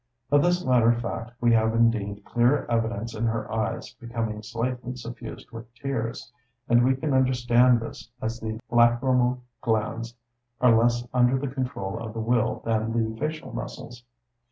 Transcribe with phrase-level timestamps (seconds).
[0.31, 5.51] Of this latter fact we have indeed clear evidence in her eyes becoming slightly suffused
[5.51, 6.33] with tears;
[6.67, 10.15] and we can understand this, as the lacrymal glands
[10.59, 14.03] are less under the control of the will than the facial muscles.